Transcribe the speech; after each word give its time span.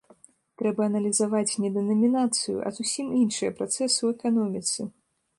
Трэба 0.59 0.81
аналізаваць 0.91 1.57
не 1.65 1.69
дэнамінацыю, 1.75 2.55
а 2.69 2.71
зусім 2.77 3.11
іншыя 3.19 3.51
працэсы 3.59 3.93
ў 3.93 4.09
эканоміцы. 4.15 4.87